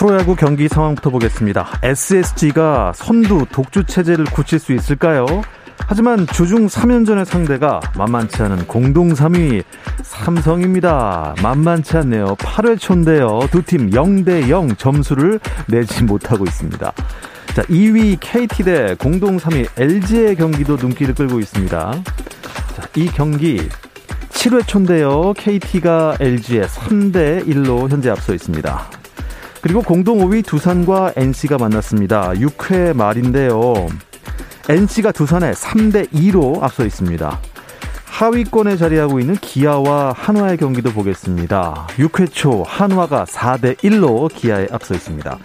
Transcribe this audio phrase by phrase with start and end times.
[0.00, 1.78] 프로야구 경기 상황부터 보겠습니다.
[1.82, 5.26] SSG가 선두 독주 체제를 굳힐 수 있을까요?
[5.76, 9.62] 하지만 주중 3연전의 상대가 만만치 않은 공동 3위
[10.02, 11.34] 삼성입니다.
[11.42, 12.34] 만만치 않네요.
[12.36, 13.40] 8회 초인데요.
[13.50, 16.92] 두 팀 0대 0 점수를 내지 못하고 있습니다.
[17.54, 22.02] 자, 2위 KT 대 공동 3위 LG의 경기도 눈길을 끌고 있습니다.
[22.74, 23.68] 자, 이 경기
[24.30, 25.34] 7회 초인데요.
[25.36, 28.99] KT가 LG에 3대 1로 현재 앞서 있습니다.
[29.60, 32.30] 그리고 공동 5위 두산과 NC가 만났습니다.
[32.30, 33.74] 6회 말인데요.
[34.68, 37.40] NC가 두산에 3대 2로 앞서 있습니다.
[38.06, 41.86] 하위권에 자리하고 있는 기아와 한화의 경기도 보겠습니다.
[41.96, 45.38] 6회 초 한화가 4대 1로 기아에 앞서 있습니다.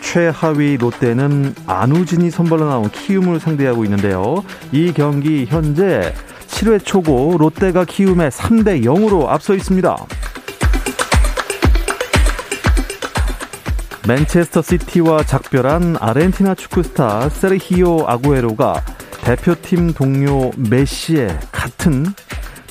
[0.00, 4.44] 최하위 롯데는 안우진이 선발로 나온 키움을 상대하고 있는데요.
[4.72, 6.14] 이 경기 현재
[6.46, 9.96] 7회 초고 롯데가 키움에 3대 0으로 앞서 있습니다.
[14.06, 18.84] 맨체스터 시티와 작별한 아르헨티나 축구 스타 세르히오 아구에로가
[19.24, 22.06] 대표팀 동료 메시와 같은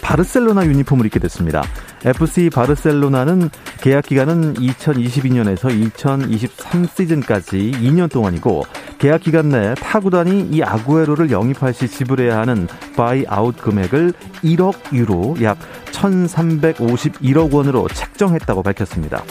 [0.02, 1.62] 바르셀로나 유니폼을 입게 됐습니다.
[2.06, 3.50] FC 바르셀로나는
[3.82, 8.64] 계약 기간은 2022년에서 2023 시즌까지 2년 동안이고
[9.00, 15.58] 계약 기간 내 타구단이 이 아구에로를 영입할 시 지불해야 하는 바이아웃 금액을 1억 유로 약
[15.92, 19.22] 1,351억 원으로 책정했다고 밝혔습니다.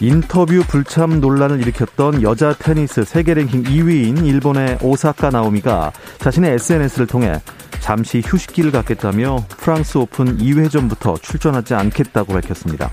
[0.00, 7.40] 인터뷰 불참 논란을 일으켰던 여자 테니스 세계 랭킹 2위인 일본의 오사카 나오미가 자신의 SNS를 통해
[7.80, 12.90] 잠시 휴식기를 갖겠다며 프랑스 오픈 2회전부터 출전하지 않겠다고 밝혔습니다.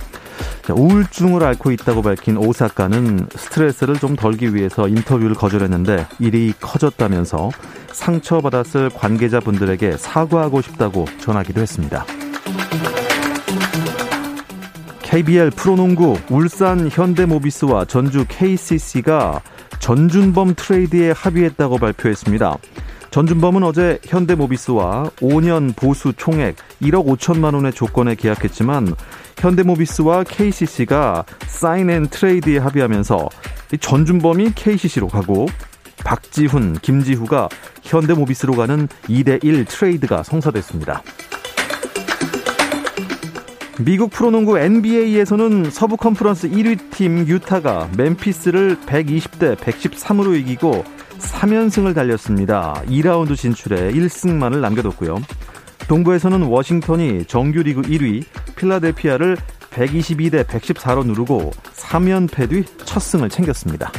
[0.69, 7.51] 우울증을 앓고 있다고 밝힌 오사카는 스트레스를 좀 덜기 위해서 인터뷰를 거절했는데 일이 커졌다면서
[7.91, 12.05] 상처받았을 관계자분들에게 사과하고 싶다고 전하기도 했습니다.
[15.15, 19.41] KBL 프로농구 울산 현대모비스와 전주 KCC가
[19.79, 22.57] 전준범 트레이드에 합의했다고 발표했습니다.
[23.11, 28.93] 전준범은 어제 현대모비스와 5년 보수 총액 1억 5천만 원의 조건에 계약했지만
[29.37, 33.29] 현대모비스와 KCC가 sign and trade에 합의하면서
[33.79, 35.45] 전준범이 KCC로 가고
[36.03, 37.47] 박지훈, 김지후가
[37.83, 41.03] 현대모비스로 가는 2대1 트레이드가 성사됐습니다.
[43.79, 50.85] 미국 프로농구 NBA에서는 서부 컨퍼런스 1위 팀 유타가 멤피스를 120대 113으로 이기고
[51.19, 52.81] 3연승을 달렸습니다.
[52.87, 55.21] 2라운드 진출에 1승만을 남겨뒀고요.
[55.89, 58.23] 동부에서는 워싱턴이 정규 리그 1위
[58.55, 59.37] 필라델피아를
[59.71, 62.63] 122대 114로 누르고 3연패 뒤
[62.95, 63.91] 첫 승을 챙겼습니다.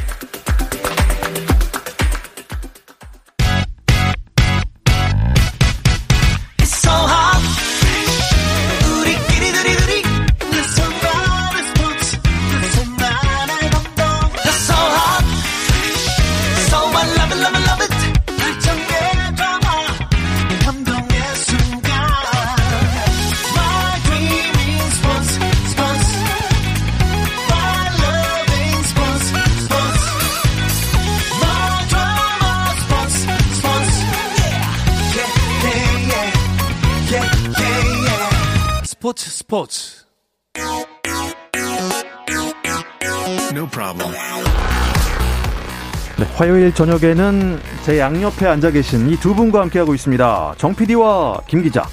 [46.47, 50.55] 화요일 저녁에는 제 양옆에 앉아 계신 이 두 분과 함께하고 있습니다.
[50.57, 51.85] 정 PD와 김 기자,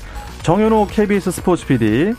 [0.42, 2.14] 정현호 KBS 스포츠 PD,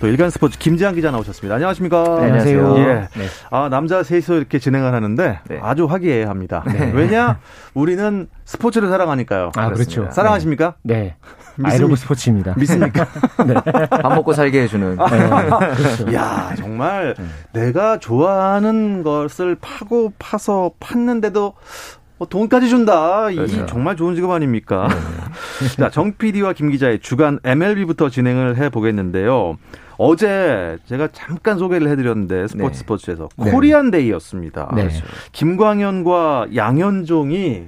[0.00, 1.56] 또 일간 스포츠 김지한 기자 나오셨습니다.
[1.56, 2.02] 안녕하십니까?
[2.20, 2.78] 네, 안녕하세요.
[2.78, 2.84] 예.
[3.18, 3.26] 네.
[3.50, 5.58] 아, 남자 셋이서 이렇게 진행을 하는데 네.
[5.60, 6.62] 아주 화기애애합니다.
[6.66, 6.92] 네.
[6.94, 7.40] 왜냐?
[7.74, 9.50] 우리는 스포츠를 사랑하니까요.
[9.56, 10.08] 아, 그렇죠.
[10.12, 10.74] 사랑하십니까?
[10.82, 11.16] 네.
[11.64, 12.54] 아이러브 스포츠입니다.
[12.56, 13.06] 믿습니까?
[13.90, 14.96] 밥 먹고 살게 해주는.
[14.96, 15.06] 네.
[15.76, 16.14] 그렇죠.
[16.14, 17.16] 야, 정말
[17.52, 21.54] 내가 좋아하는 것을 파고 파서 팠는데도
[22.18, 23.30] 뭐 돈까지 준다.
[23.30, 23.66] 이 그렇죠.
[23.66, 24.88] 정말 좋은 직업 아닙니까?
[25.76, 29.56] 자, 정 PD와 김 기자의 주간 MLB부터 진행을 해 보겠는데요.
[29.98, 32.78] 어제 제가 잠깐 소개를 해드렸는데 스포츠 네.
[32.78, 33.50] 스포츠에서 네.
[33.50, 34.70] Korean day였습니다.
[34.74, 34.88] 네.
[35.32, 37.64] 김광현과 양현종이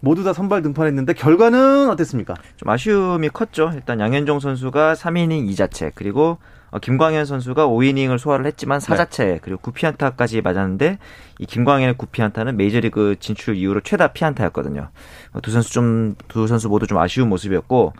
[0.00, 2.34] 모두 다 선발 등판했는데 결과는 어땠습니까?
[2.56, 3.72] 좀 아쉬움이 컸죠.
[3.74, 6.38] 일단 양현종 선수가 3이닝 2자책 그리고
[6.70, 9.38] 어, 김광현 선수가 5이닝을 소화를 했지만 4자체 네.
[9.42, 10.98] 그리고 9피안타까지 맞았는데
[11.40, 14.88] 이 김광현의 9피안타는 메이저리그 진출 이후로 최다 피안타였거든요.
[15.32, 17.92] 어, 두 선수 좀 두 선수 모두 좀 아쉬운 모습이었고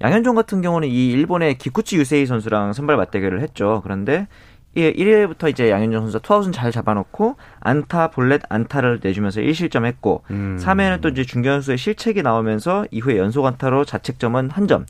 [0.00, 3.80] 양현종 같은 경우는 이 일본의 기쿠치 유세이 선수랑 선발 맞대결을 했죠.
[3.82, 4.28] 그런데
[4.76, 10.58] 1회부터 이제 양현종 선수가 투아웃은 잘 잡아놓고 안타 볼넷 안타를 내주면서 1실점했고 음.
[10.60, 14.84] 3회는 또 이제 중견수의 실책이 나오면서 이후에 연속 안타로 자책점은 한 점.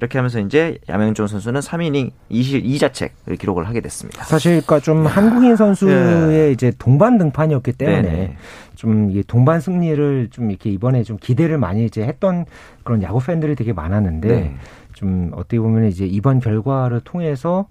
[0.00, 4.24] 이렇게 하면서 이제 양현종 선수는 3이닝 2실 2자책을 기록을 하게 됐습니다.
[4.24, 6.52] 사실 그러니까 좀 한국인 선수의 네.
[6.52, 8.36] 이제 동반 등판이었기 때문에
[8.76, 12.46] 좀 동반 승리를 좀 이렇게 이번에 좀 기대를 많이 이제 했던
[12.82, 14.56] 그런 야구 팬들이 되게 많았는데 네.
[14.94, 17.66] 좀 어떻게 보면 이제 이번 결과를 통해서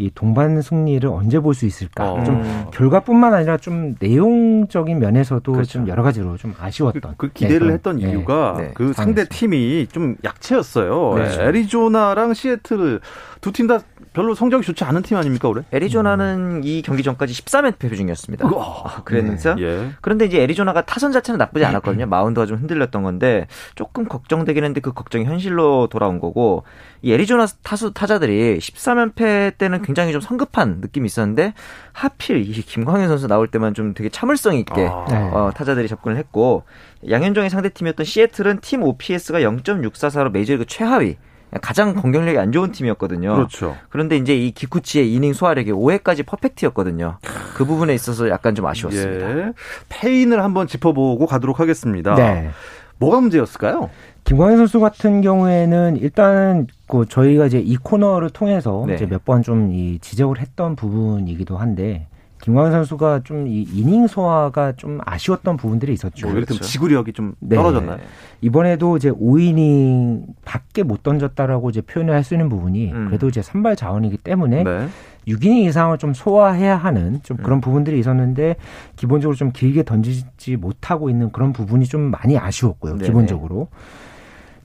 [0.00, 2.12] 이 동반 승리를 언제 볼 수 있을까?
[2.12, 2.24] 어.
[2.24, 2.42] 좀
[2.72, 5.72] 결과뿐만 아니라 좀 내용적인 면에서도 그렇죠.
[5.72, 7.14] 좀 여러 가지로 좀 아쉬웠던.
[7.18, 8.08] 그, 그 기대를 네, 했던 네.
[8.10, 8.70] 이유가 네.
[8.74, 11.14] 그 상대 팀이 좀 약체였어요.
[11.18, 11.42] 네.
[11.48, 13.00] 애리조나랑 시애틀
[13.40, 13.78] 두 팀 다
[14.12, 15.62] 별로 성적이 좋지 않은 팀 아닙니까 올해?
[15.72, 16.60] 애리조나는 음.
[16.64, 18.48] 이 경기 전까지 13연패 중이었습니다.
[18.52, 19.62] 아, 그랬는데 네.
[19.62, 19.90] 예.
[20.00, 22.06] 그런데 이제 애리조나가 타선 자체는 나쁘지 않았거든요.
[22.06, 23.46] 마운드가 좀 흔들렸던 건데
[23.76, 26.64] 조금 걱정되긴 했는데 그 걱정이 현실로 돌아온 거고
[27.02, 31.52] 이 애리조나 타수 타자들이 13연패 때는 굉장히 좀 성급한 느낌이 있었는데
[31.92, 35.30] 하필 이 김광현 선수 나올 때만 좀 되게 참을성 있게 아.
[35.32, 36.62] 어, 타자들이 접근을 했고
[37.08, 41.16] 양현종의 상대팀이었던 시애틀은 팀 OPS가 0.644로 메이저리그 최하위
[41.60, 43.34] 가장 공격력이 안 좋은 팀이었거든요.
[43.34, 43.76] 그렇죠.
[43.88, 47.18] 그런데 이제 이 기쿠치의 이닝 소화력이 5회까지 퍼펙트였거든요.
[47.56, 49.38] 그 부분에 있어서 약간 좀 아쉬웠습니다.
[49.38, 49.52] 예.
[49.88, 52.14] 페인을 한번 짚어보고 가도록 하겠습니다.
[52.14, 52.50] 네.
[52.98, 53.90] 뭐가 문제였을까요?
[54.30, 58.94] 김광현 선수 같은 경우에는 일단 그 저희가 이제 이 코너를 통해서 네.
[58.94, 62.06] 이제 몇 번 좀 이 지적을 했던 부분이기도 한데
[62.42, 66.28] 김광현 선수가 좀 이 이닝 소화가 좀 아쉬웠던 부분들이 있었죠.
[66.28, 66.60] 뭐 그렇죠.
[66.60, 67.56] 지구력이 좀 네.
[67.56, 67.98] 떨어졌나요?
[68.40, 73.06] 이번에도 이제 5이닝 밖에 못 던졌다라고 이제 표현을 할 수 있는 부분이 음.
[73.08, 74.88] 그래도 이제 선발 자원이기 때문에 네.
[75.26, 77.60] 6이닝 이상을 좀 소화해야 하는 좀 그런 음.
[77.60, 78.54] 부분들이 있었는데
[78.94, 82.94] 기본적으로 좀 길게 던지지 못하고 있는 그런 부분이 좀 많이 아쉬웠고요.
[82.94, 83.06] 네네.
[83.06, 83.66] 기본적으로.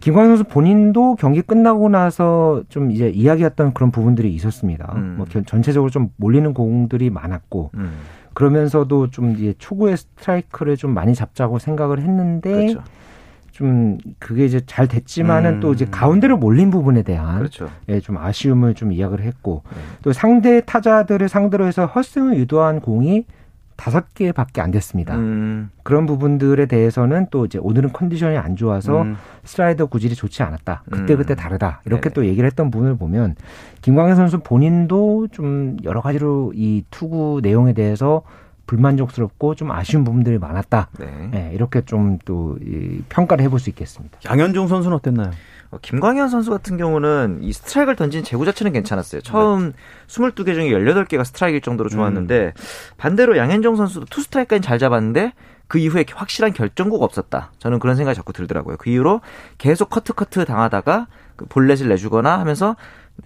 [0.06, 4.94] 김광현 선수 본인도 경기 끝나고 나서 좀 이제 이야기했던 그런 부분들이 있었습니다.
[4.98, 5.16] 음.
[5.18, 7.92] 뭐 전체적으로 좀 몰리는 공들이 많았고 음.
[8.36, 12.84] 그러면서도 좀 이제 초구의 스트라이크를 좀 많이 잡자고 생각을 했는데 그렇죠.
[13.50, 15.60] 좀 그게 이제 잘 됐지만은 음.
[15.60, 17.72] 또 이제 가운데로 몰린 부분에 대한 그렇죠.
[17.90, 19.78] 예, 좀 아쉬움을 좀 이야기를 했고 네.
[20.04, 23.25] 또 상대 타자들을 상대로 해서 헛스윙을 유도한 공이
[23.75, 25.16] 다섯 개밖에 안 됐습니다.
[25.16, 25.69] 음.
[25.83, 29.18] 그런 부분들에 대해서는 또 이제 오늘은 컨디션이 안 좋아서 음.
[29.44, 30.83] 슬라이더 구질이 좋지 않았다.
[30.89, 31.36] 그때 그때 음.
[31.36, 31.81] 다르다.
[31.86, 33.36] 이렇게 네또 얘기를 했던 부분을 보면
[33.81, 38.24] 김광현 선수 본인도 좀 여러 가지로 이 투구 내용에 대해서
[38.66, 40.89] 불만족스럽고 좀 아쉬운 부분들이 많았다.
[41.00, 41.30] 네.
[41.31, 42.57] 네 이렇게 좀 또
[43.10, 44.19] 평가를 해볼 수 있겠습니다.
[44.25, 45.31] 양현종 선수는 어땠나요?
[45.72, 49.22] 어, 김광현 선수 같은 경우는 이 스트라이크를 던진 제구 자체는 괜찮았어요.
[49.22, 49.74] 처음 네.
[50.08, 52.64] 22개 중에 18개가 스트라이크일 정도로 좋았는데 음.
[52.98, 55.34] 반대로 양현종 선수도 투 스트라이크까지 잘 잡았는데
[55.68, 57.52] 그 이후에 확실한 결정구가 없었다.
[57.60, 58.78] 저는 그런 생각이 자꾸 들더라고요.
[58.78, 59.22] 그 이후로
[59.58, 62.76] 계속 커트 커트 당하다가 그 볼넷을 내주거나 하면서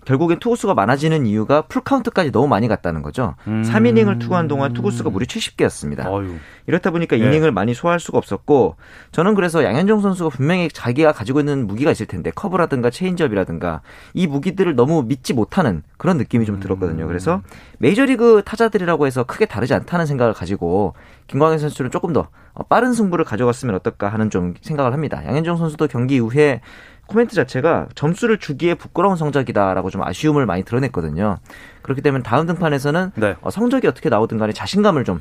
[0.06, 3.36] 결국엔 투구수가 많아지는 이유가 풀카운트까지 너무 많이 갔다는 거죠.
[3.48, 3.64] 음.
[3.64, 6.06] 3이닝을 투구한 동안 투구수가 무려 70개였습니다.
[6.06, 6.38] 어휴.
[6.68, 7.26] 이렇다 보니까 네.
[7.26, 8.76] 이닝을 많이 소화할 수가 없었고
[9.12, 13.82] 저는 그래서 양현종 선수가 분명히 자기가 가지고 있는 무기가 있을 텐데 커브라든가 체인지업이라든가
[14.14, 17.08] 이 무기들을 너무 믿지 못하는 그런 느낌이 좀 들었거든요.
[17.08, 17.42] 그래서
[17.80, 20.94] 메이저리그 타자들이라고 해서 크게 다르지 않다는 생각을 가지고
[21.28, 22.28] 김광현 선수는 조금 더
[22.70, 25.24] 빠른 승부를 가져갔으면 어떨까 하는 좀 생각을 합니다.
[25.26, 26.62] 양현종 선수도 경기 이후에
[27.10, 31.40] 코멘트 자체가 점수를 주기에 부끄러운 성적이다라고 좀 아쉬움을 많이 드러냈거든요.
[31.82, 33.36] 그렇기 때문에 다음 등판에서는 네.
[33.42, 35.20] 어, 성적이 어떻게 나오든 간에 자신감을 좀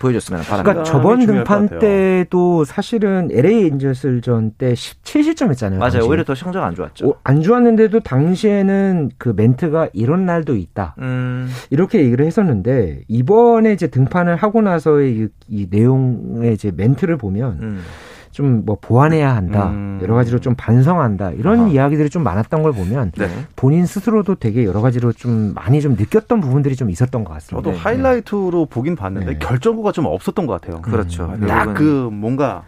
[0.00, 0.62] 보여줬으면 바랍니다.
[0.64, 5.78] 그러니까 저번 등판 때도 사실은 LA 인저슬전 때 17실점 했잖아요.
[5.78, 5.92] 맞아요.
[5.92, 6.08] 당시.
[6.08, 7.08] 오히려 더 성적 안 좋았죠.
[7.08, 10.94] 오, 안 좋았는데도 당시에는 그 멘트가 이런 날도 있다.
[10.98, 11.48] 음.
[11.70, 17.82] 이렇게 얘기를 했었는데 이번에 이제 등판을 하고 나서의 이, 이 내용의 이제 멘트를 보면 음.
[18.30, 19.70] 좀 뭐 보완해야 한다.
[19.70, 19.98] 음.
[20.02, 21.32] 여러 가지로 좀 반성한다.
[21.32, 21.68] 이런 아하.
[21.68, 23.28] 이야기들이 좀 많았던 걸 보면 네.
[23.56, 27.62] 본인 스스로도 되게 여러 가지로 좀 많이 좀 느꼈던 부분들이 좀 있었던 것 같습니다.
[27.62, 27.82] 저도 네.
[27.82, 29.38] 하이라이트로 보긴 봤는데 네.
[29.38, 30.82] 결정구가 좀 없었던 것 같아요.
[30.82, 31.32] 그렇죠.
[31.34, 31.46] 음.
[31.46, 32.64] 딱그 뭔가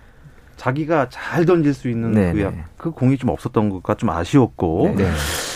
[0.57, 2.65] 자기가 잘 던질 수 있는 네, 그, 네.
[2.77, 5.09] 그 공이 좀 없었던 것과 좀 아쉬웠고 네.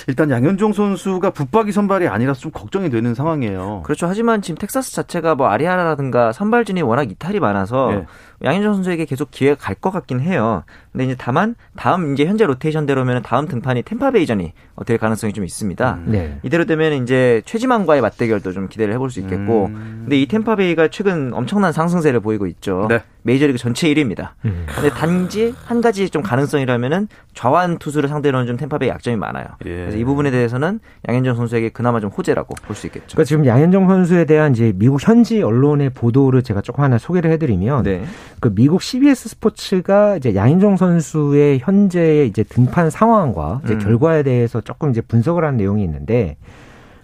[0.09, 3.83] 일단 양현종 선수가 붙박이 선발이 아니라서 좀 걱정이 되는 상황이에요.
[3.85, 4.07] 그렇죠.
[4.07, 8.07] 하지만 지금 텍사스 자체가 뭐 아리아라든가 선발진이 워낙 이탈이 많아서 네.
[8.45, 10.63] 양현종 선수에게 계속 기회가 갈 것 같긴 해요.
[10.97, 14.53] 근데 이제 다만 다음 이제 현재 로테이션대로면 다음 등판이 템파베이전이
[14.87, 15.99] 될 가능성이 좀 있습니다.
[16.07, 16.11] 음.
[16.11, 16.39] 네.
[16.43, 20.01] 이대로 되면 이제 최지만과의 맞대결도 좀 기대를 해볼 수 있겠고, 음.
[20.05, 22.87] 근데 이 템파베이가 최근 엄청난 상승세를 보이고 있죠.
[22.89, 23.03] 네.
[23.23, 24.31] 메이저리그 전체 1위입니다.
[24.45, 24.67] 음.
[24.75, 29.47] 근데 단지 한 가지 좀 가능성이라면은 좌완 투수를 상대로는 좀 템파베이 약점이 많아요.
[29.67, 29.71] 예.
[29.75, 33.07] 그래서 이 부분에 대해서는 양현종 선수에게 그나마 좀 호재라고 볼 수 있겠죠.
[33.09, 37.83] 그러니까 지금 양현종 선수에 대한 이제 미국 현지 언론의 보도를 제가 조금 하나 소개를 해드리면,
[37.83, 38.05] 네.
[38.41, 40.86] 그 미국 CBS 스포츠가 이제 양현종 선수
[41.35, 43.79] 의 현재의 이제 등판 상황과 이제 음.
[43.79, 46.37] 결과에 대해서 조금 이제 분석을 한 내용이 있는데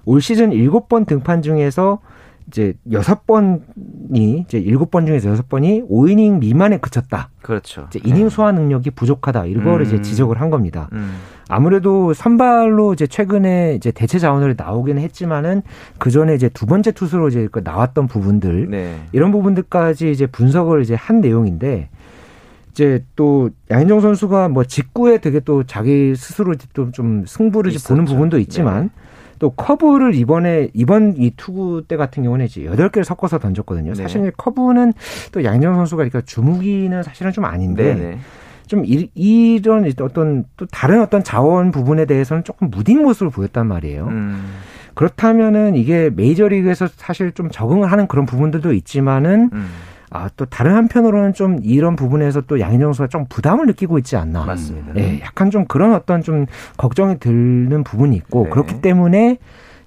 [0.05, 2.01] 올 시즌 7번 등판 중에서
[2.49, 7.31] 이제 여섯 번이 이제 일곱 번 중에서 여섯 번이 5이닝 미만에 그쳤다.
[7.41, 7.87] 그렇죠.
[7.89, 8.29] 이제 이닝 네.
[8.29, 9.47] 소화 능력이 부족하다.
[9.47, 9.83] 이거를 음.
[9.87, 10.89] 이제 지적을 한 겁니다.
[10.93, 11.15] 음.
[11.49, 15.62] 아무래도 선발로 이제 최근에 이제 대체 자원으로 나오기는 했지만은
[15.99, 18.97] 그 전에 이제 두 번째 투수로 이제 그 나왔던 부분들 네.
[19.12, 21.89] 이런 부분들까지 이제 분석을 이제 한 내용인데
[22.73, 28.85] 이제 또 양현종 선수가 뭐 직구에 되게 또 자기 스스로 또좀 승부를 보는 부분도 있지만
[28.85, 28.91] 네.
[29.38, 33.93] 또 커브를 이번에 이번 이 투구 때 같은 경우는 이제 여덟 개를 섞어서 던졌거든요.
[33.93, 34.02] 네.
[34.02, 34.95] 사실 커브는
[35.33, 38.19] 또 양정 선수가 그러니까 주무기는 사실은 좀 아닌데 네, 네.
[38.69, 44.07] 좀 이, 이런 어떤 또 다른 어떤 자원 부분에 대해서는 조금 무딘 모습을 보였단 말이에요.
[44.07, 44.45] 음.
[44.95, 49.69] 그렇다면은 이게 메이저리그에서 사실 좀 적응을 하는 그런 부분들도 있지만은 음.
[50.12, 54.45] 아, 또 다른 한편으로는 좀 이런 부분에서 또 양현종 선수가 좀 부담을 느끼고 있지 않나.
[54.45, 54.92] 맞습니다.
[54.92, 58.50] 네, 약간 좀 그런 어떤 좀 걱정이 드는 부분이 있고 네.
[58.50, 59.38] 그렇기 때문에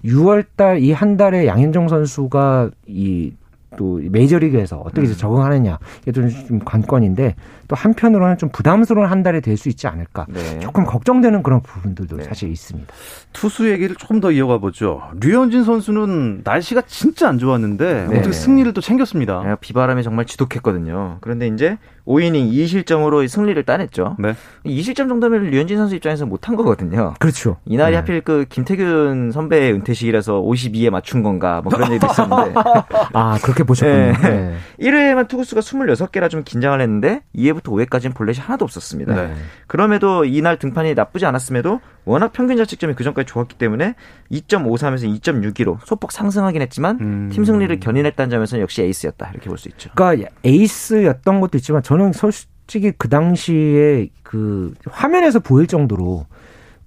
[0.04, 3.34] 6월 달 이 한 달에 양현종 선수가 이
[3.78, 5.14] 또 메이저리그에서 어떻게 음.
[5.14, 7.36] 적응하느냐 이게 좀 관건인데
[7.68, 10.60] 또 한편으로는 좀 부담스러운 한 달이 될 수 있지 않을까 네.
[10.60, 12.24] 조금 걱정되는 그런 부분들도 네.
[12.24, 12.94] 사실 있습니다.
[13.32, 15.02] 투수 얘기를 조금 더 이어가 보죠.
[15.22, 18.18] 류현진 선수는 날씨가 진짜 안 좋았는데 네.
[18.20, 19.44] 어떻게 승리를 또 챙겼습니다.
[19.44, 21.20] 네, 비바람이 정말 지독했거든요.
[21.22, 21.78] 그런데 이제
[22.08, 24.16] 5이닝 2실점으로 승리를 따냈죠.
[24.20, 24.36] 네.
[24.66, 27.14] 2실점 정도면 류현진 선수 입장에서 못한 거거든요.
[27.20, 27.58] 그렇죠.
[27.66, 27.98] 이날이 네.
[27.98, 32.54] 하필 그 김태균 선배의 은퇴식이라서 52에 맞춘 건가 뭐 그런 얘기도 있었는데.
[33.14, 34.14] 아, 그렇게 보셨군요.
[34.22, 34.56] 네.
[34.80, 39.16] 1회에만 투구수가 26개라 좀 긴장을 했는데 2회부터 5회까지는 볼넷이 하나도 없었습니다.
[39.16, 39.34] 네.
[39.68, 43.96] 그럼에도 이날 등판이 나쁘지 않았음에도 워낙 평균 자책점이 그 전까지 좋았기 때문에
[44.32, 47.30] 2.53에서 2.62로 소폭 상승하긴 했지만 음.
[47.34, 49.90] 팀 승리를 견인했다는 점에서는 역시 에이스였다 이렇게 볼 수 있죠.
[49.96, 56.26] 그러니까 에이스였던 것도 있지만 저는 솔직히 그 당시에 그 화면에서 보일 정도로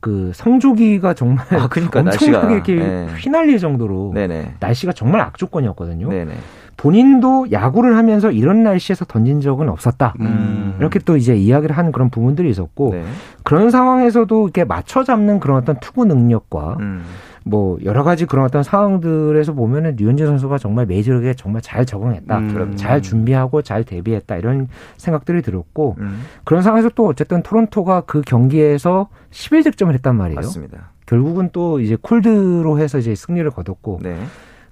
[0.00, 3.07] 그 성조기가 정말 아, 그러니까 엄청나게 날씨가, 이렇게 네.
[3.19, 4.55] 휘날릴 정도로 네네.
[4.61, 6.09] 날씨가 정말 악조건이었거든요.
[6.09, 6.35] 네네.
[6.77, 10.15] 본인도 야구를 하면서 이런 날씨에서 던진 적은 없었다.
[10.21, 10.77] 음.
[10.79, 13.05] 이렇게 또 이제 이야기를 하는 그런 부분들이 있었고 네.
[13.43, 17.03] 그런 상황에서도 이렇게 맞춰 잡는 그런 어떤 투구 능력과 음.
[17.49, 22.76] 뭐 여러 가지 그런 어떤 상황들에서 보면은 류현진 선수가 정말 메이저리그에 정말 잘 적응했다, 음.
[22.76, 26.23] 잘 준비하고 잘 대비했다 이런 생각들이 들었고 음.
[26.45, 30.37] 그런 상황에서 또 어쨌든 토론토가 그 경기에서 11득점을 했단 말이에요.
[30.37, 30.93] 맞습니다.
[31.07, 34.00] 결국은 또 이제 콜드로 해서 이제 승리를 거뒀고.
[34.02, 34.19] 네.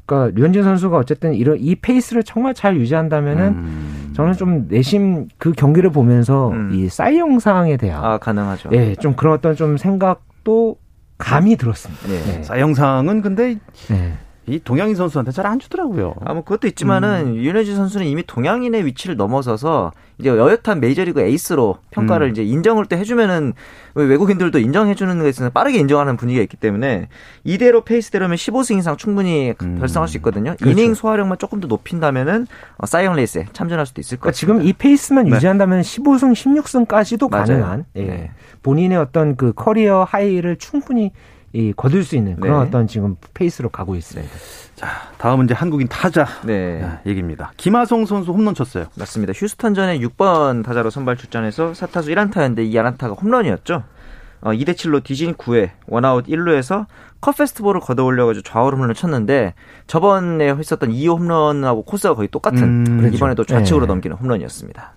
[0.04, 4.12] 그러니까 류현진 선수가 어쨌든 이런 이 페이스를 정말 잘 유지한다면은 음.
[4.14, 6.70] 저는 좀 내심 그 경기를 보면서 음.
[6.72, 8.68] 이 사이 영상에 대한 아 가능하죠.
[8.72, 10.76] 예, 좀 그런 어떤 좀 생각도
[11.18, 12.08] 감이 들었습니다.
[12.08, 12.22] 네.
[12.24, 12.42] 네.
[12.42, 13.56] 사이영상은 근데
[13.88, 14.18] 네.
[14.48, 16.14] 이 동양인 선수한테 잘 안 주더라고요.
[16.24, 17.36] 아, 뭐 그것도 있지만은 음.
[17.36, 22.30] 류현진 선수는 이미 동양인의 위치를 넘어서서 이제 어엿한 메이저리그 에이스로 평가를 음.
[22.32, 23.52] 이제 인정을 또 해주면은
[23.94, 27.08] 외국인들도 인정해주는 것에 있어서 빠르게 인정하는 분위기가 있기 때문에
[27.44, 29.78] 이대로 페이스대로면 15승 이상 충분히 음.
[29.78, 30.56] 달성할 수 있거든요.
[30.58, 30.68] 그렇죠.
[30.70, 32.48] 이닝 소화력만 조금 더 높인다면은
[32.78, 34.46] 어, 사이영 레이스에 참전할 수도 있을 것 같아요.
[34.46, 35.36] 그러니까 지금 이 페이스만 네.
[35.36, 37.46] 유지한다면 15승, 16승까지도 맞아요.
[37.46, 38.02] 가능한 예.
[38.02, 38.30] 네.
[38.62, 41.12] 본인의 어떤 그 career high를 충분히
[41.56, 42.66] 이 거둘 수 있는 그런 네.
[42.68, 44.30] 어떤 지금 페이스로 가고 있습니다.
[44.74, 46.86] 자, 다음은 이제 한국인 타자 네.
[47.06, 47.52] 얘기입니다.
[47.56, 48.88] 김하성 선수 홈런 쳤어요.
[48.94, 49.32] 맞습니다.
[49.34, 53.84] 휴스턴전에 6번 타자로 선발 출전해서 4타수 1안타였는데 이 안타가 홈런이었죠.
[54.42, 56.84] 어, 2대 7로 뒤진 9회 원아웃 1루에서
[57.22, 59.54] 컷 패스트볼을 걷어 올려가지고 좌월 홈런을 쳤는데
[59.86, 63.16] 저번에 했었던 2호 홈런하고 코스가 거의 똑같은 음, 그렇죠.
[63.16, 63.92] 이번에도 좌측으로 네.
[63.92, 64.92] 넘기는 홈런이었습니다.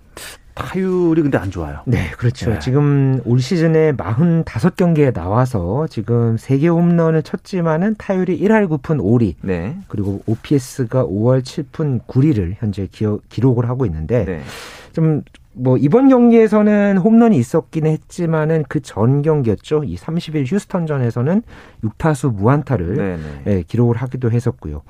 [0.60, 1.80] 타율이 근데 안 좋아요.
[1.86, 2.52] 네, 그렇죠.
[2.52, 2.60] 네.
[2.60, 9.36] 지금 올 시즌에 45경기에 나와서 지금 3개 홈런을 쳤지만은 타율이 1할 9푼 5리.
[9.42, 9.78] 네.
[9.88, 14.42] 그리고 OPS가 5할 7푼 9리를 현재 기어, 기록을 하고 있는데 네.
[14.94, 19.84] 좀뭐 이번 경기에서는 홈런이 있었긴 했지만은 그 전 경기였죠.
[19.84, 21.44] 이 30일 휴스턴전에서는
[21.84, 23.44] 6타수 무안타를 네, 네.
[23.48, 24.82] 예, 기록을 하기도 했었고요.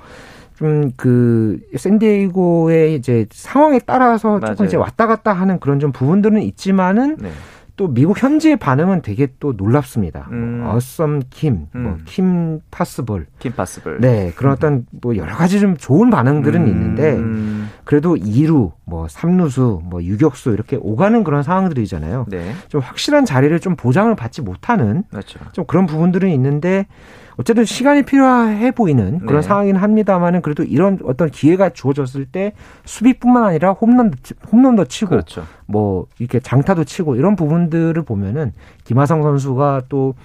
[0.60, 4.56] 좀 그 샌디에이고의 이제 상황에 따라서 맞아요.
[4.56, 7.32] 조금 이제 왔다 갔다 하는 그런 좀 부분들은 있지만은 네.
[7.78, 10.28] 또 미국 현지의 반응은 되게 또 놀랍습니다.
[10.34, 10.66] 음.
[10.68, 12.02] 어썸 킴, 뭐 음.
[12.04, 14.00] 킴 파스볼, 킴 파스볼.
[14.02, 16.68] 네, 그런 어떤 뭐 여러 가지 좀 좋은 반응들은 음.
[16.68, 17.18] 있는데
[17.86, 22.26] 그래도 2루, 뭐 3루수, 뭐 유격수 이렇게 오가는 그런 상황들이잖아요.
[22.28, 22.52] 네.
[22.68, 25.40] 좀 확실한 자리를 좀 보장을 받지 못하는 그렇죠.
[25.54, 26.86] 좀 그런 부분들은 있는데
[27.40, 29.48] 어쨌든 시간이 필요해 보이는 그런 네.
[29.48, 32.52] 상황이긴 합니다만은 그래도 이런 어떤 기회가 주어졌을 때
[32.84, 34.12] 수비뿐만 아니라 홈런
[34.52, 35.46] 홈런도 치고 그렇죠.
[35.66, 38.52] 뭐 이렇게 장타도 치고 이런 부분들을 보면은
[38.84, 40.16] 김하성 선수가 또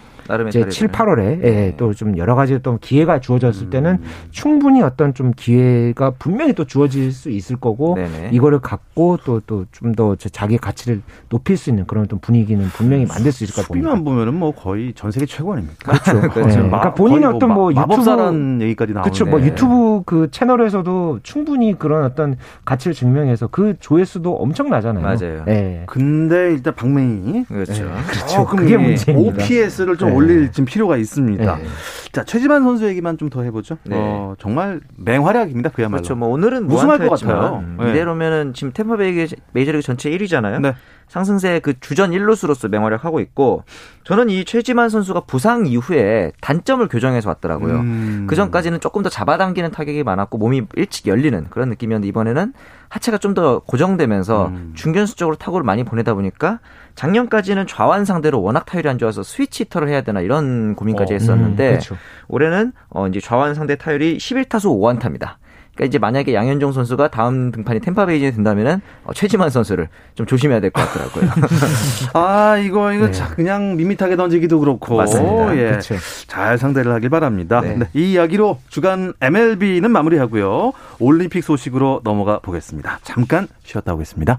[0.49, 1.41] 이제 7, 8월에 네.
[1.45, 3.71] 예, 또좀 여러 가지 또 기회가 주어졌을 음.
[3.71, 3.99] 때는
[4.31, 8.31] 충분히 어떤 좀 기회가 분명히 또 주어질 수 있을 거고 네네.
[8.33, 13.07] 이거를 갖고 또 또 좀 더 자기 가치를 높일 수 있는 그런 좀 분위기는 분명히
[13.07, 13.89] 만들 수 있을 것 같습니다.
[13.89, 15.93] 수비만 보면은 뭐 거의 전 세계 최고 아닙니까?
[15.93, 16.21] 그렇죠.
[16.33, 16.63] 그렇죠.
[16.63, 16.67] 네.
[16.69, 19.27] 그러니까 본인의 뭐 어떤 뭐, 뭐 유튜브 얘기까지 나오는 그렇죠.
[19.27, 25.05] 뭐 유튜브 그 채널에서도 충분히 그런 어떤 가치를 증명해서 그 조회수도 엄청 나잖아요.
[25.05, 25.45] 맞아요.
[25.45, 25.85] 네.
[25.87, 27.85] 근데 일단 박맹이 그렇죠.
[27.85, 27.91] 네.
[28.09, 28.41] 그렇죠.
[28.41, 29.45] 어, 그게 문제입니다.
[29.45, 30.14] OPS를 좀 네.
[30.15, 31.57] 올릴 좀 필요가 있습니다.
[31.57, 31.65] 네.
[32.13, 33.79] 자 최지만 선수 얘기만 좀 더 해보죠.
[33.85, 33.97] 네.
[33.99, 35.71] 어, 정말 맹활약입니다.
[35.71, 36.03] 그야말로.
[36.03, 36.15] 그렇죠.
[36.15, 37.65] 뭐 오늘은 우승할 것 같아요.
[37.79, 37.91] 네.
[37.91, 40.61] 이대로면은 지금 템퍼베이 메이저리그 전체 1위잖아요.
[41.07, 41.13] 네.
[41.13, 43.65] 상승세 그 주전 1루수로서 맹활약하고 있고
[44.05, 47.75] 저는 이 최지만 선수가 부상 이후에 단점을 교정해서 왔더라고요.
[47.81, 48.27] 음.
[48.29, 52.53] 그 전까지는 조금 더 잡아당기는 타격이 많았고 몸이 일찍 열리는 그런 느낌이었는데 이번에는
[52.89, 54.73] 하체가 좀 더 고정되면서 음.
[54.75, 56.61] 중견수 쪽으로 타구를 많이 보내다 보니까
[56.95, 61.67] 작년까지는 좌완 상대로 워낙 타율이 안 좋아서 스위치 히터를 해야 되나 이런 고민까지 어, 했었는데
[61.67, 61.97] 음, 그렇죠.
[62.29, 65.35] 올해는 어 이제 좌완 상대 타율이 11타수 5안타입니다.
[65.75, 70.71] 그러니까 이제 만약에 양현종 선수가 다음 등판이 템파베이징이 된다면은 어, 최지만 선수를 좀 조심해야 될
[70.71, 71.31] 것 같더라고요.
[72.15, 73.23] 아 이거 이거 네.
[73.35, 75.57] 그냥 밋밋하게 던지기도 그렇고 맞습니다.
[75.57, 75.71] 예.
[75.71, 75.97] 그렇죠.
[76.29, 77.61] 잘 상대를 하길 바랍니다.
[77.61, 77.77] 네.
[77.77, 77.87] 네.
[77.95, 80.73] 이 이야기로 주간 MLB는 마무리하고요.
[81.01, 83.01] 올림픽 소식으로 넘어가 보겠습니다.
[83.03, 84.39] 잠깐 쉬었다 오겠습니다.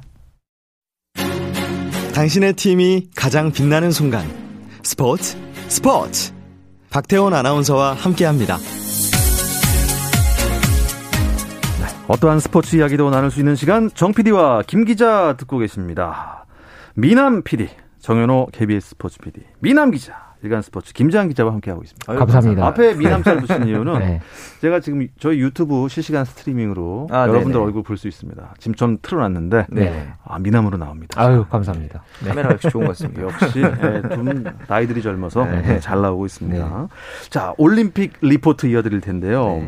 [2.13, 4.25] 당신의 팀이 가장 빛나는 순간
[4.83, 5.35] 스포츠
[5.67, 6.31] 스포츠
[6.89, 8.57] 박태원 아나운서와 함께합니다.
[12.07, 16.45] 어떠한 스포츠 이야기도 나눌 수 있는 시간 정 PD와 김 기자 듣고 계십니다.
[16.93, 17.67] 미남 PD,
[17.99, 22.11] 정현호 KBS 스포츠 PD, 미남 기자, 일간 스포츠 김지한 기자와 함께하고 있습니다.
[22.11, 22.67] 아유, 감사합니다.
[22.67, 24.21] 앞에 미남짤 붙인 이유는 네.
[24.61, 27.65] 제가 지금 저희 유튜브 실시간 스트리밍으로 아, 여러분들 네네.
[27.65, 28.53] 얼굴 볼 수 있습니다.
[28.59, 30.13] 지금 좀 틀어놨는데 네.
[30.23, 31.19] 아, 미남으로 나옵니다.
[31.19, 32.03] 아유 감사합니다.
[32.23, 32.29] 네.
[32.29, 33.23] 카메라 역시 좋은 것 같습니다.
[33.25, 35.79] 역시 네, 좀 나이들이 젊어서 네.
[35.79, 36.63] 잘 나오고 있습니다.
[36.63, 37.29] 네.
[37.31, 39.67] 자 올림픽 리포트 이어드릴 텐데요.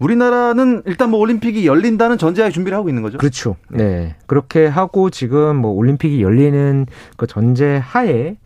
[0.00, 0.04] 네.
[0.04, 3.18] 우리나라는 일단 뭐 올림픽이 열린다는 전제하에 준비를 하고 있는 거죠.
[3.18, 3.56] 그렇죠.
[3.68, 4.16] 네.
[4.26, 6.86] 그렇게 하고 지금 뭐 올림픽이 열리는
[7.16, 8.36] 그 전제 하에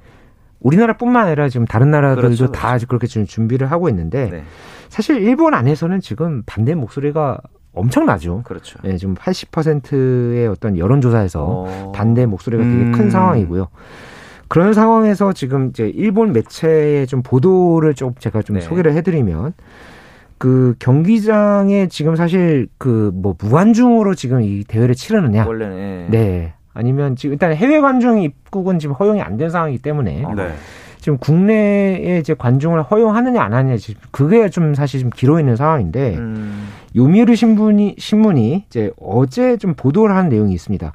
[0.60, 2.52] 우리나라뿐만 아니라 지금 다른 나라들도 그렇죠.
[2.52, 2.86] 다 그렇죠.
[2.86, 4.44] 그렇게 지금 준비를 하고 있는데 네.
[4.88, 7.38] 사실 일본 안에서는 지금 반대 목소리가
[7.74, 8.42] 엄청나죠.
[8.44, 8.78] 그렇죠.
[8.82, 11.92] 네, 지금 80%의 어떤 여론조사에서 어...
[11.94, 12.92] 반대 목소리가 되게 음...
[12.92, 13.68] 큰 상황이고요.
[14.48, 18.62] 그런 상황에서 지금 이제 일본 매체의 좀 보도를 좀 제가 좀 네.
[18.62, 19.54] 소개를 해드리면
[20.38, 25.46] 그 경기장에 지금 사실 그 뭐 무관중으로 지금 이 대회를 치르느냐?
[25.46, 26.06] 원래는 예.
[26.10, 26.52] 네.
[26.74, 30.54] 아니면 지금 일단 해외 관중 입국은 지금 허용이 안 된 상황이기 때문에 네.
[30.98, 36.16] 지금 국내에 이제 관중을 허용하느냐 안 하느냐 지금 그게 좀 사실 좀 길어 있는 상황인데
[36.16, 36.68] 음.
[36.96, 40.92] 요미우리 신문이 신문이 이제 어제 좀 보도를 한 내용이 있습니다.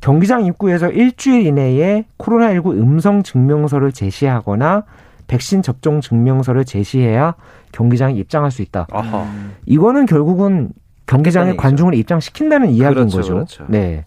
[0.00, 4.84] 경기장 입구에서 일주일 이내에 코로나19 음성 증명서를 제시하거나
[5.32, 7.36] 백신 접종 증명서를 제시해야
[7.72, 8.86] 경기장에 입장할 수 있다.
[8.92, 9.26] 아하.
[9.64, 10.68] 이거는 결국은
[11.06, 13.34] 경기장에 관중을 입장시킨다는 이야기인 그렇죠, 거죠.
[13.34, 13.64] 그렇죠.
[13.68, 14.04] 네.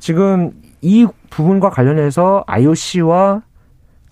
[0.00, 3.42] 지금 이 부분과 관련해서 IOC와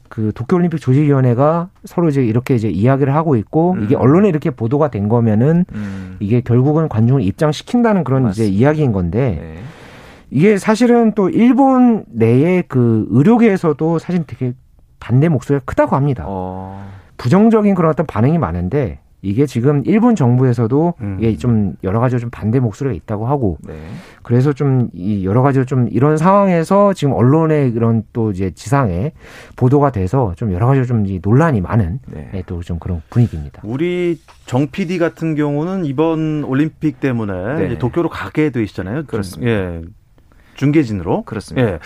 [0.09, 3.83] 그 도쿄올림픽 조직위원회가 서로 이제 이렇게 이제 이야기를 하고 있고 음.
[3.83, 6.17] 이게 언론에 이렇게 보도가 된 거면은 음.
[6.21, 8.49] 이게 결국은 관중을 입장시킨다는 그런 맞습니다.
[8.49, 9.59] 이제 이야기인 건데 네.
[10.31, 14.55] 이게 사실은 또 일본 내의 그 의료계에서도 사실 되게
[15.03, 16.25] 반대 목소리가 크다고 합니다.
[16.27, 16.89] 어.
[17.17, 21.17] 부정적인 그런 어떤 반응이 많은데 이게 지금 일본 정부에서도 음.
[21.21, 23.75] 이게 좀 여러 가지로 좀 반대 목소리가 있다고 하고 네.
[24.23, 29.13] 그래서 좀 이 여러 가지로 좀 이런 상황에서 지금 언론의 이런 또 이제 지상에
[29.57, 32.29] 보도가 돼서 좀 여러 가지로 좀 논란이 많은 네.
[32.33, 33.63] 네, 또좀 그런 분위기입니다.
[33.65, 37.79] 우리 정 PD 같은 경우는 이번 올림픽 때문에 네.
[37.79, 39.05] 도쿄로 가게 되시잖아요.
[39.07, 39.51] 그렇습니다.
[39.51, 39.83] 예.
[40.55, 41.73] 중계진으로 그렇습니다.
[41.73, 41.79] 예.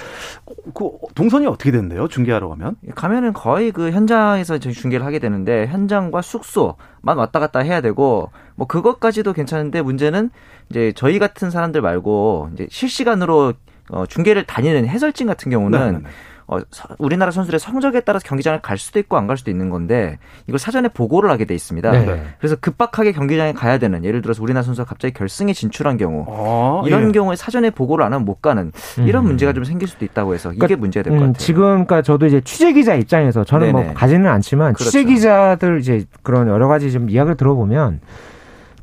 [0.74, 2.09] 그 동선이 어떻게 된대요?
[2.09, 2.76] 중계하러 가면?
[2.94, 8.66] 가면은 거의 그 현장에서 저희 중계를 하게 되는데 현장과 숙소만 왔다 갔다 해야 되고 뭐
[8.66, 10.31] 그것까지도 괜찮은데 문제는
[10.70, 13.55] 이제 저희 같은 사람들 말고 이제 실시간으로
[13.90, 16.05] 어, 중계를 다니는 해설진 같은 경우는 네네네.
[16.48, 16.59] 어,
[16.98, 20.88] 우리나라 선수들의 성적에 따라서 경기장을 갈 수도 있고 안 갈 수도 있는 건데 이걸 사전에
[20.88, 21.90] 보고를 하게 돼 있습니다.
[21.90, 22.22] 네.
[22.38, 27.09] 그래서 급박하게 경기장에 가야 되는 예를 들어서 우리나라 선수가 갑자기 결승에 진출한 경우 아, 이런
[27.09, 27.12] 예.
[27.12, 29.28] 경우에 사전에 보고를 안 하면 못 가는 이런 음.
[29.28, 31.38] 문제가 좀 생길 수도 있다고 해서 이게 그러니까, 문제가 될것 음, 같아요.
[31.44, 33.92] 지금 그러니까 저도 이제 취재 기자 입장에서 저는 뭐 네네.
[33.92, 34.90] 뭐 가지는 않지만 그렇죠.
[34.90, 38.00] 취재 기자들 이제 그런 여러 가지 좀 이야기를 들어보면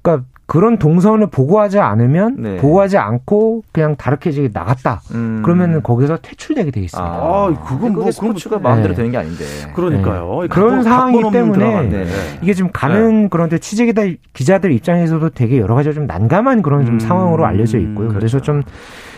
[0.01, 2.57] 그러니까 그런 동선을 보고하지 않으면 네.
[2.57, 5.01] 보고하지 않고 그냥 다르게 이제 나갔다.
[5.13, 5.41] 음.
[5.43, 7.09] 그러면은 거기서 퇴출되게 돼 있습니다.
[7.09, 8.97] 아, 아 그건 뭐 스포츠가 마음대로 네.
[8.97, 9.45] 되는 게 아닌데.
[9.73, 10.39] 그러니까요.
[10.41, 10.47] 네.
[10.47, 12.05] 그런 상황이기 때문에 네.
[12.41, 13.27] 이게 지금 가는 네.
[13.29, 14.03] 그런 데 취재기자
[14.33, 16.99] 기자들 입장에서도 되게 여러 가지 좀 난감한 그런 좀 음.
[16.99, 18.09] 상황으로 알려져 있고요.
[18.09, 18.13] 그렇죠.
[18.13, 18.63] 그래서 좀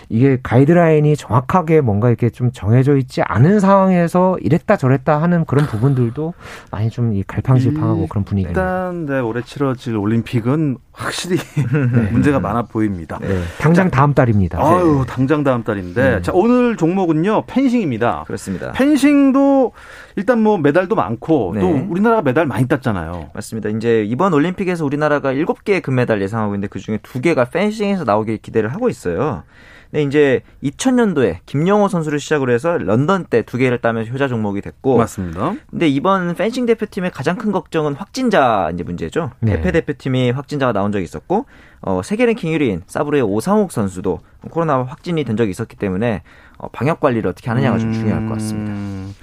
[0.09, 6.33] 이게 가이드라인이 정확하게 뭔가 이렇게 좀 정해져 있지 않은 상황에서 이랬다 저랬다 하는 그런 부분들도
[6.71, 8.61] 많이 좀 갈팡질팡하고 그런 분위기입니다.
[8.61, 11.37] 일단 네, 올해 치러질 올림픽은 확실히
[11.93, 12.11] 네.
[12.11, 13.19] 문제가 많아 보입니다.
[13.21, 13.41] 네.
[13.59, 14.59] 당장 다음 달입니다.
[14.59, 16.15] 아유, 당장 다음 달인데.
[16.15, 16.21] 음.
[16.21, 18.23] 자, 오늘 종목은요, 펜싱입니다.
[18.27, 18.71] 그렇습니다.
[18.71, 19.73] 펜싱도
[20.15, 21.61] 일단 뭐 메달도 많고 네.
[21.61, 23.31] 또 우리나라가 메달 많이 땄잖아요.
[23.33, 23.69] 맞습니다.
[23.69, 29.43] 이제 이번 올림픽에서 우리나라가 7개의 금메달 예상하고 있는데 그중에 2개가 펜싱에서 나오길 기대를 하고 있어요.
[29.91, 34.97] 네, 이제 2000년도에 김영호 선수를 시작으로 해서 런던 때 두 개를 따면서 효자 종목이 됐고
[34.97, 35.55] 맞습니다.
[35.69, 39.31] 근데 이번 펜싱 대표팀의 가장 큰 걱정은 확진자 이제 문제죠.
[39.39, 39.53] 네.
[39.53, 41.45] 대패 대표팀이 확진자가 나온 적이 있었고
[41.81, 44.19] 어, 세계 랭킹 1위인 사브르의 오상욱 선수도
[44.49, 46.23] 코로나 확진이 된 적이 있었기 때문에
[46.57, 48.71] 어, 방역 관리를 어떻게 하느냐가 좀 중요할 것 같습니다.
[48.71, 49.15] 음...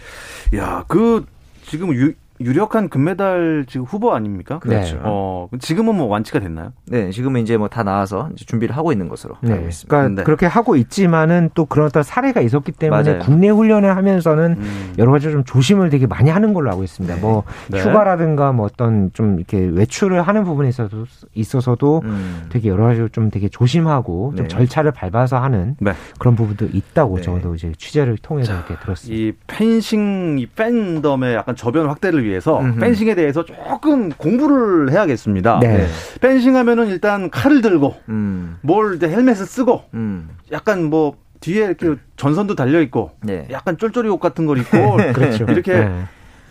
[0.54, 1.26] 야, 그
[1.66, 2.12] 지금 유,
[2.44, 4.58] 유력한 금메달 지금 후보 아닙니까?
[4.60, 5.00] 그렇죠.
[5.02, 6.72] 어, 지금은 뭐 완치가 됐나요?
[6.86, 9.52] 네, 지금은 이제 뭐 다 나와서 이제 준비를 하고 있는 것으로 네.
[9.54, 9.88] 알고 있습니다.
[9.96, 10.24] 그러니까 네.
[10.24, 13.18] 그렇게 하고 있지만은 또 그런 어떤 사례가 있었기 때문에 맞아요.
[13.20, 14.92] 국내 훈련을 하면서는 음.
[14.98, 17.14] 여러 가지 좀 조심을 되게 많이 하는 걸로 알고 있습니다.
[17.14, 17.20] 네.
[17.20, 17.80] 뭐 네.
[17.80, 22.42] 휴가라든가 뭐 어떤 좀 이렇게 외출을 하는 부분에 있어서 있어서도 음.
[22.50, 24.48] 되게 여러 가지 좀 되게 조심하고 좀 네.
[24.48, 25.92] 절차를 밟아서 하는 네.
[26.18, 29.18] 그런 부분도 있다고 저도 이제 취재를 통해서 자, 이렇게 들었습니다.
[29.18, 32.80] 이 펜싱 이 팬덤의 약간 저변 확대를 위해 위해서 음흠.
[32.80, 35.60] 펜싱에 대해서 조금 공부를 해야겠습니다.
[35.60, 35.86] 네.
[36.20, 38.56] 펜싱 하면은 일단 칼을 들고 음.
[38.62, 40.30] 뭘 헬멧을 쓰고 음.
[40.50, 43.46] 약간 뭐 뒤에 이렇게 전선도 달려 있고 네.
[43.50, 45.44] 약간 쫄쫄이 옷 같은 걸 입고 그렇죠.
[45.48, 46.02] 이렇게 네.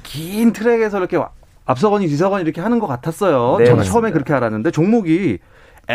[0.03, 1.17] 긴 트랙에서 이렇게
[1.65, 3.57] 앞서거니 뒤서거니 이렇게 하는 것 같았어요.
[3.59, 3.91] 네, 저는 맞습니다.
[3.91, 5.39] 처음에 그렇게 알았는데 종목이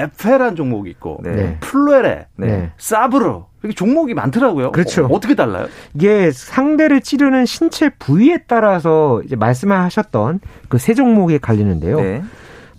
[0.02, 1.56] 에페란 종목이 있고 네.
[1.60, 2.70] 플레레, 네.
[2.78, 4.72] 사브르 이게 종목이 많더라고요.
[4.72, 5.06] 그렇죠.
[5.06, 5.66] 어, 떻게 달라요?
[5.94, 12.00] 이게 상대를 찌르는 신체 부위에 따라서 이제 말씀하셨던 그 세 종목이 갈리는데요.
[12.00, 12.22] 네.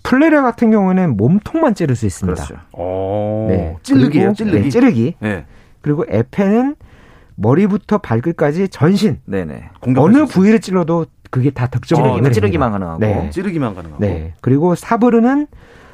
[0.02, 2.42] 플레레 같은 경우는 몸통만 찌를 수 있습니다.
[2.44, 2.62] 그렇죠.
[2.72, 3.76] 오, 네.
[3.82, 4.32] 찌르기요?
[4.32, 4.60] 찌르기.
[4.62, 5.14] 네, 찌르기.
[5.20, 5.44] 네.
[5.82, 6.76] 그리고 에페는
[7.34, 9.20] 머리부터 발끝까지 전신.
[9.26, 9.70] 네네.
[9.96, 13.00] 어느 부위를 찔러도 그게 다 득점을 찌르기, 찌르기만 가능하고.
[13.00, 13.28] 네.
[13.30, 14.00] 찌르기만 가능하고.
[14.02, 14.32] 네.
[14.40, 15.46] 그리고 사브르는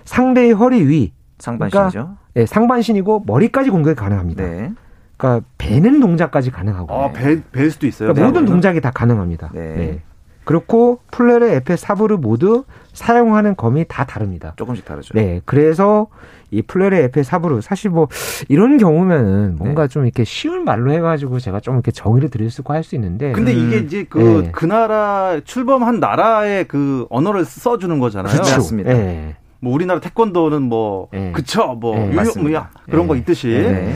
[0.04, 1.12] 상대의 허리 위.
[1.38, 1.90] 상반신이죠.
[1.90, 4.44] 그러니까, 네, 상반신이고 머리까지 공격이 가능합니다.
[4.44, 4.72] 네.
[5.16, 6.92] 그러니까 배는 동작까지 가능하고.
[6.94, 8.12] 아, 배, 벨 수도 있어요.
[8.12, 9.50] 그러니까 모든 동작이 다 가능합니다.
[9.52, 9.74] 네.
[9.74, 10.02] 네.
[10.44, 14.52] 그렇고 플레레, 에페, 사브르 모두 사용하는 검이 다 다릅니다.
[14.56, 15.14] 조금씩 다르죠.
[15.14, 15.40] 네.
[15.46, 16.08] 그래서
[16.50, 18.08] 이 플레레, 에페, 사브르 사실 뭐
[18.48, 19.88] 이런 경우면은 뭔가 네.
[19.88, 23.32] 좀 이렇게 쉬운 말로 해가지고 제가 좀 이렇게 정의를 드릴 수 있고 할 수 있는데.
[23.32, 23.58] 근데 음.
[23.66, 24.50] 이게 이제 그, 네.
[24.52, 28.32] 그 나라 출범한 나라의 그 언어를 써주는 거잖아요.
[28.32, 28.56] 그렇죠.
[28.56, 28.92] 맞습니다.
[28.92, 29.36] 네.
[29.64, 31.32] 뭐 우리나라 태권도는 뭐 네.
[31.32, 33.94] 그쵸 뭐 네, 유명 뭐 그런 거 있듯이 네.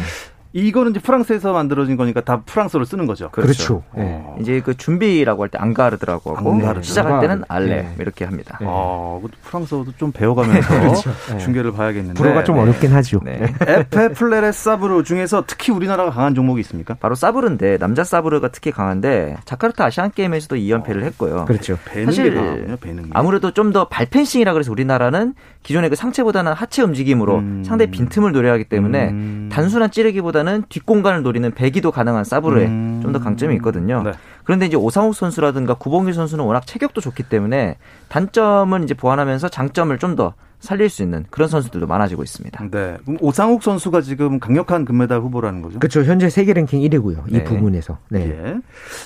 [0.55, 3.29] 이거는 이제 프랑스에서 만들어진 거니까 다 프랑스어를 쓰는 거죠.
[3.33, 3.83] 그렇죠.
[3.83, 3.83] 그렇죠.
[3.95, 4.25] 네.
[4.41, 6.87] 이제 그 준비라고 할 때 앙가르드라고 하고 앙가르드.
[6.87, 7.95] 시작할 때는 알레 네.
[7.99, 8.57] 이렇게 합니다.
[8.59, 8.67] 네.
[8.69, 11.11] 아, 프랑스어도 좀 배워가면서 그렇죠.
[11.39, 12.15] 중계를 봐야겠는데.
[12.21, 13.21] 불어가 좀 어렵긴 하죠.
[13.25, 13.39] 네.
[13.69, 16.95] 에페 플레레 사브르 중에서 특히 우리나라가 강한 종목이 있습니까?
[16.99, 21.45] 바로 사브르인데 남자 사브르가 특히 강한데 자카르타 아시안 게임에서도 2연패를 했고요.
[21.45, 21.77] 그렇죠.
[22.07, 22.67] 사실
[23.13, 27.65] 아무래도 좀 더 발펜싱이라 그래서 우리나라는 기존의 그 상체보다는 하체 움직임으로 음.
[27.65, 29.49] 상대 빈틈을 노려하기 때문에 음.
[29.53, 33.01] 단순한 찌르기보다는 뒷공간을 노리는 배기도 가능한 사브르에 음.
[33.03, 34.03] 좀더 강점이 있거든요.
[34.03, 34.13] 네.
[34.45, 37.77] 그런데 이제 오상욱 선수라든가 구봉길 선수는 워낙 체격도 좋기 때문에
[38.09, 42.69] 단점은 이제 보완하면서 장점을 좀 더 살릴 수 있는 그런 선수들도 많아지고 있습니다.
[42.71, 42.97] 네.
[43.21, 45.79] 오상욱 선수가 지금 강력한 금메달 후보라는 거죠?
[45.79, 46.03] 그렇죠.
[46.03, 47.25] 현재 세계 랭킹 1위고요.
[47.31, 47.39] 네.
[47.39, 47.99] 이 부분에서.
[48.09, 48.29] 네.
[48.29, 48.61] 예.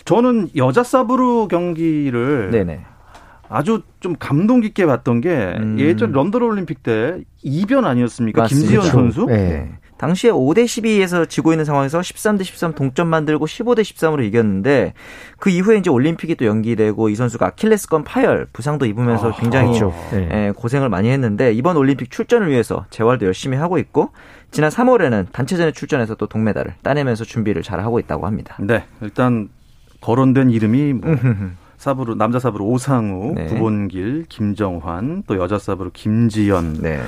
[0.05, 2.81] 저는 여자 사브르 경기를 네네.
[3.53, 5.79] 아주 좀 감동 깊게 봤던 게 음.
[5.79, 8.43] 예전 런던 올림픽 때 이변 아니었습니까?
[8.43, 8.71] 맞습니다.
[8.71, 8.93] 김지현.
[8.93, 9.27] 선수?
[9.27, 9.37] 네.
[9.37, 9.73] 네.
[9.99, 14.95] 당시에 5대 12에서 지고 있는 상황에서 13대 13 동점 만들고 15대 13으로 이겼는데
[15.39, 19.95] 그 이후에 이제 올림픽이 또 연기되고 이 선수가 아킬레스건 파열 부상도 입으면서 아, 굉장히 그렇죠.
[20.11, 20.53] 네.
[20.57, 24.11] 고생을 많이 했는데 이번 올림픽 출전을 위해서 재활도 열심히 하고 있고
[24.51, 28.57] 지난 3월에는 단체전에 출전해서 또 동메달을 따내면서 준비를 잘 하고 있다고 합니다.
[28.59, 29.51] 네, 일단
[30.01, 31.17] 거론된 이름이 뭐
[31.83, 33.47] 사브로 남자 사브로 오상우, 네.
[33.47, 36.75] 구본길, 김정환, 또 여자 사브로 김지연.
[36.75, 37.01] 네.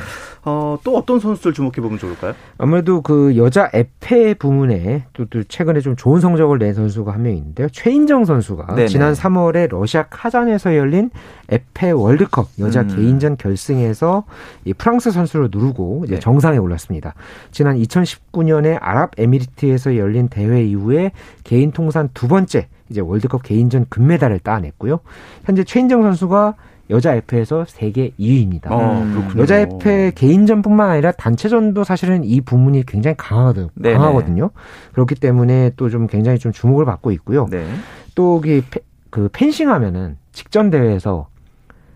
[0.44, 2.34] 어, 또 어떤 선수들 주목해 보면 좋을까요?
[2.58, 7.36] 아무래도 그 여자 에페 부문에 또, 또 최근에 좀 좋은 성적을 낸 선수가 한 명
[7.36, 7.68] 있는데요.
[7.68, 8.88] 최인정 선수가 네네.
[8.88, 11.10] 지난 3월에 러시아 카잔에서 열린
[11.50, 12.88] 에페 월드컵 여자 음.
[12.88, 14.24] 개인전 결승에서
[14.64, 16.20] 이 프랑스 선수를 누르고 이제 네.
[16.20, 17.14] 정상에 올랐습니다.
[17.52, 21.12] 지난 2019년에 아랍에미리트에서 열린 대회 이후에
[21.44, 25.00] 개인 통산 두 번째 이제 월드컵 개인전 금메달을 따냈고요.
[25.44, 26.54] 현재 최인정 선수가
[26.90, 28.70] 여자 F에서 세계 2위입니다.
[28.70, 29.02] 어,
[29.38, 33.96] 여자 F 개인전뿐만 아니라 단체전도 사실은 이 부문이 굉장히 강하거든, 네네.
[33.96, 34.50] 강하거든요.
[34.92, 37.46] 그렇기 때문에 또 좀 굉장히 좀 주목을 받고 있고요.
[37.50, 37.66] 네.
[38.14, 38.62] 또그
[39.08, 41.28] 그 펜싱 하면은 직전 대회에서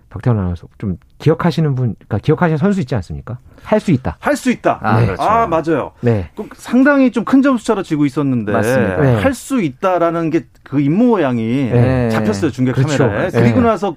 [0.09, 3.39] 박태원 아나운서 좀 기억하시는 분, 그러니까 기억하시는 선수 있지 않습니까?
[3.65, 4.17] 할 수 있다.
[4.21, 4.79] 할 수 있다.
[4.83, 5.07] 아, 네.
[5.07, 5.23] 그렇죠.
[5.23, 5.93] 아, 맞아요.
[6.01, 6.31] 네.
[6.55, 9.15] 상당히 좀 큰 점수차로 지고 있었는데 네.
[9.21, 12.11] 할수 있다라는 게 그 입모양이 네.
[12.11, 12.99] 잡혔어요 중계 그렇죠.
[12.99, 13.31] 카메라에.
[13.31, 13.67] 그리고 네.
[13.69, 13.97] 나서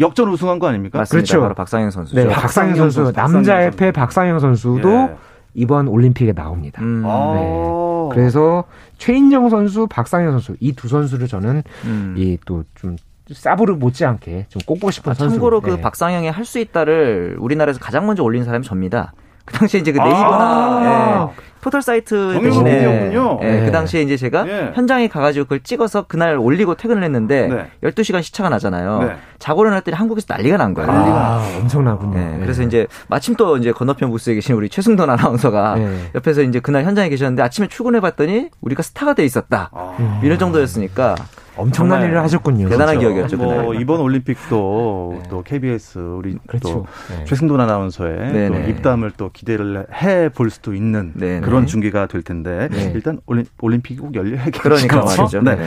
[0.00, 0.98] 역전 우승한 거 아닙니까?
[0.98, 1.26] 맞습니다.
[1.26, 1.40] 그렇죠.
[1.40, 2.20] 바로 박상영 선수죠.
[2.22, 3.12] 네, 박상영 선수, 선수.
[3.12, 5.16] 남자 FA 박상영 선수도 예.
[5.54, 6.82] 이번 올림픽에 나옵니다.
[6.82, 7.02] 음.
[7.02, 7.08] 네.
[7.10, 8.08] 아.
[8.12, 8.64] 그래서
[8.98, 12.14] 최인정 선수, 박상영 선수 이 두 선수를 저는 음.
[12.18, 12.96] 이또 좀
[13.32, 15.34] 사브르 못지않게 좀 꼽고 싶은 아, 선수.
[15.34, 15.80] 참고로 그 네.
[15.80, 19.12] 박상영이 할수 있다를 우리나라에서 가장 먼저 올린 사람이 접니다.
[19.46, 23.64] 그 당시에 이제 그 네이버나 아~ 예, 포털 사이트 대신에 예, 네.
[23.64, 24.72] 그 당시에 이제 제가 네.
[24.74, 27.90] 현장에 가가지고 그걸 찍어서 그날 올리고 퇴근을 했는데 네.
[27.90, 29.02] 12시간 시차가 나잖아요.
[29.02, 29.16] 네.
[29.38, 30.90] 자고 일어났더니 한국에서 난리가 난 거예요.
[30.90, 32.18] 아, 엄청나군요.
[32.18, 32.38] 네.
[32.40, 35.76] 그래서 이제 마침 또 이제 건너편 부스에 계신 우리 최승돈 아나운서가
[36.16, 39.70] 옆에서 이제 그날 현장에 계셨는데 아침에 출근해 봤더니 우리가 스타가 돼 있었다.
[39.72, 40.20] 아.
[40.24, 41.14] 이런 정도였으니까
[41.56, 42.68] 엄청난 일을 하셨군요.
[42.68, 43.14] 대단한 그렇죠.
[43.14, 43.36] 기억이었죠.
[43.36, 45.28] 뭐 이번 올림픽도 네.
[45.30, 46.68] 또 KBS 우리 그렇죠.
[46.68, 47.24] 또 네.
[47.24, 51.12] 최승돈 아나운서의 또 입담을 또 기대를 해 볼 수도 있는.
[51.42, 52.92] 그런 중계가 될 텐데 네.
[52.94, 54.60] 일단 올림 픽이 꼭 열려야겠죠.
[54.62, 55.42] 그러니까 말이죠.
[55.42, 55.58] 네.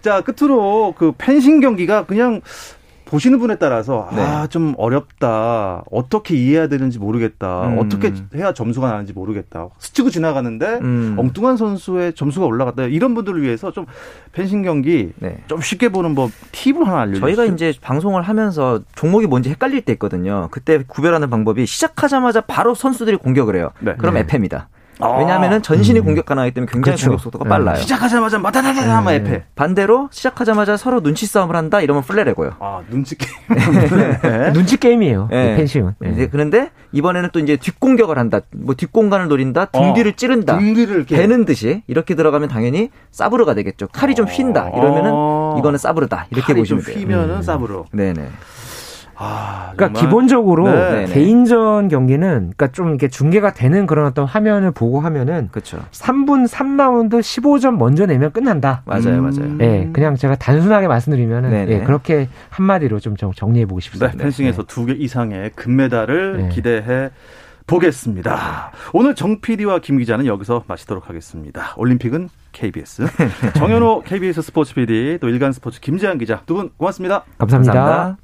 [0.00, 2.40] 자 끝으로 그 펜싱 경기가 그냥
[3.14, 4.20] 보시는 분에 따라서 네.
[4.20, 7.78] 아좀 어렵다 어떻게 이해해야 되는지 모르겠다 음.
[7.78, 11.14] 어떻게 해야 점수가 나는지 모르겠다 스치고 지나가는데 음.
[11.16, 13.86] 엉뚱한 선수의 점수가 올라갔다 이런 분들을 위해서 좀
[14.32, 15.38] 펜싱 경기 네.
[15.46, 17.36] 좀 쉽게 보는 법 팁을 하나 알려주세요.
[17.36, 20.48] 저희가 이제 방송을 하면서 종목이 뭔지 헷갈릴 때 있거든요.
[20.50, 23.70] 그때 구별하는 방법이 시작하자마자 바로 선수들이 공격을 해요.
[23.78, 23.94] 네.
[23.96, 24.20] 그럼 네.
[24.20, 24.68] 에페입니다.
[25.00, 25.16] 아.
[25.18, 26.04] 왜냐하면 전신이 음.
[26.04, 27.08] 공격 가능하기 때문에 굉장히 그렇죠.
[27.08, 27.48] 공격 속도가 네.
[27.48, 27.76] 빨라요.
[27.76, 29.14] 시작하자마자 마다다다다 네.
[29.16, 29.44] 에페.
[29.54, 32.52] 반대로 시작하자마자 서로 눈치 싸움을 한다 이러면 플뢰레고요.
[32.60, 33.32] 아 눈치 게임.
[34.22, 34.52] 네.
[34.52, 35.28] 눈치 게임이에요.
[35.30, 35.56] 네.
[35.56, 35.94] 펜싱은.
[35.98, 36.10] 네.
[36.10, 38.40] 이제 그런데 이번에는 또 이제 뒷공격을 한다.
[38.54, 39.66] 뭐 뒷공간을 노린다.
[39.66, 39.94] 등 어.
[39.94, 40.58] 뒤를 찌른다.
[40.58, 43.88] 등 뒤를 베는 듯이 이렇게 들어가면 당연히 사브르가 되겠죠.
[43.88, 44.76] 칼이 좀 휜다.
[44.76, 45.56] 이러면은 어.
[45.58, 46.26] 이거는 사브르다.
[46.30, 46.98] 이렇게 보시면 돼요.
[46.98, 47.42] 휘면은 음.
[47.42, 47.84] 사브르.
[47.92, 48.28] 네네.
[49.16, 51.06] 아, 그러니까 기본적으로 네.
[51.06, 55.78] 개인전 경기는 그러니까 좀 이렇게 중계가 되는 그런 어떤 화면을 보고 하면은 그렇죠.
[55.92, 58.82] 3분 3라운드 15점 먼저 내면 끝난다.
[58.86, 59.22] 맞아요, 음.
[59.22, 59.50] 맞아요.
[59.60, 64.12] 예, 네, 그냥 제가 단순하게 말씀드리면은 예, 그렇게 한마디로 좀 정리해 보고 싶습니다.
[64.12, 64.66] 네, 펜싱에서 네.
[64.66, 66.48] 두개 이상의 금메달을 네.
[66.50, 67.10] 기대해
[67.66, 68.72] 보겠습니다.
[68.92, 71.72] 오늘 정 PD와 김 기자는 여기서 마치도록 하겠습니다.
[71.78, 73.06] 올림픽은 KBS.
[73.56, 77.24] 정현호 KBS 스포츠 PD 또 일간 스포츠 김재한 기자 두 분 고맙습니다.
[77.38, 77.72] 감사합니다.
[77.72, 78.23] 감사합니다.